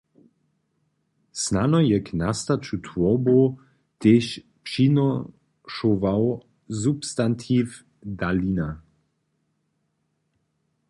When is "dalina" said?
8.19-8.69